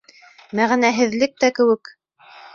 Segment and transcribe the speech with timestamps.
[0.59, 1.95] Мәғәнәһеҙлек тә кеүек...